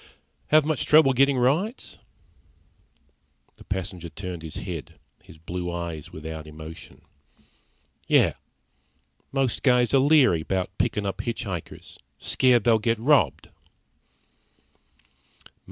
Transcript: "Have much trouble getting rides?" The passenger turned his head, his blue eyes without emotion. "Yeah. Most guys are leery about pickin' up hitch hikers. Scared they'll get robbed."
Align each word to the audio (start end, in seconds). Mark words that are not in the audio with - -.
"Have 0.47 0.65
much 0.65 0.87
trouble 0.87 1.13
getting 1.13 1.37
rides?" 1.37 1.99
The 3.57 3.63
passenger 3.63 4.09
turned 4.09 4.41
his 4.41 4.55
head, 4.55 4.97
his 5.21 5.37
blue 5.37 5.71
eyes 5.71 6.11
without 6.11 6.47
emotion. 6.47 7.03
"Yeah. 8.07 8.33
Most 9.31 9.61
guys 9.61 9.93
are 9.93 9.99
leery 9.99 10.41
about 10.41 10.75
pickin' 10.79 11.05
up 11.05 11.21
hitch 11.21 11.43
hikers. 11.43 11.99
Scared 12.17 12.63
they'll 12.63 12.79
get 12.79 12.97
robbed." 12.97 13.49